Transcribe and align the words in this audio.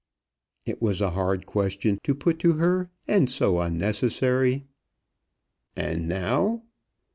It 0.65 0.81
was 0.81 0.99
a 0.99 1.11
hard 1.11 1.45
question 1.45 1.99
to 2.05 2.15
put 2.15 2.39
to 2.39 2.53
her, 2.53 2.89
and 3.07 3.29
so 3.29 3.59
unnecessary! 3.59 4.63
"And 5.75 6.07
now?" 6.07 6.63